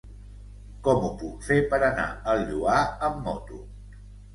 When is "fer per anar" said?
1.51-2.09